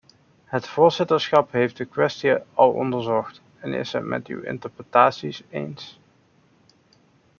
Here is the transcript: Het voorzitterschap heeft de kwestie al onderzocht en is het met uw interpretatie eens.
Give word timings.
Het 0.45 0.67
voorzitterschap 0.67 1.51
heeft 1.51 1.77
de 1.77 1.85
kwestie 1.85 2.33
al 2.53 2.71
onderzocht 2.71 3.41
en 3.59 3.73
is 3.73 3.91
het 3.93 4.03
met 4.03 4.27
uw 4.27 4.41
interpretatie 4.41 5.37
eens. 5.49 5.99